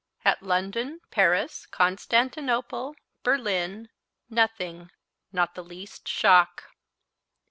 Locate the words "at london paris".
0.25-1.67